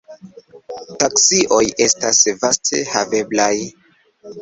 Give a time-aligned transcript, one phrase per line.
[1.03, 3.55] Taksioj estas vaste haveblaj.